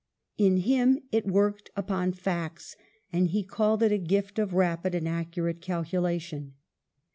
[0.39, 2.75] In him it worked upon facts,
[3.13, 6.55] and he called it a gift of rapid and accurate calculation.